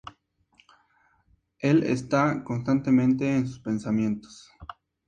[1.59, 4.49] Él está constantemente en sus pensamientos.